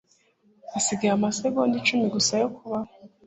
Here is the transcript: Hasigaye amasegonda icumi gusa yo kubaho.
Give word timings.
Hasigaye 0.71 1.11
amasegonda 1.13 1.75
icumi 1.81 2.05
gusa 2.15 2.33
yo 2.41 2.47
kubaho. 2.55 2.91